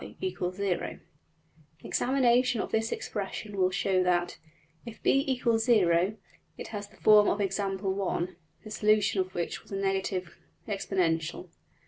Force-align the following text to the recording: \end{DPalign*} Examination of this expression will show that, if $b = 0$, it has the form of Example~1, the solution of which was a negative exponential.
\end{DPalign*} 0.03 0.99
Examination 1.83 2.59
of 2.59 2.71
this 2.71 2.91
expression 2.91 3.55
will 3.55 3.69
show 3.69 4.01
that, 4.01 4.39
if 4.83 4.99
$b 5.03 5.23
= 5.39 5.45
0$, 5.45 6.15
it 6.57 6.69
has 6.69 6.87
the 6.87 6.97
form 6.97 7.27
of 7.27 7.39
Example~1, 7.39 8.35
the 8.63 8.71
solution 8.71 9.21
of 9.21 9.35
which 9.35 9.61
was 9.61 9.71
a 9.71 9.75
negative 9.75 10.37
exponential. 10.67 11.49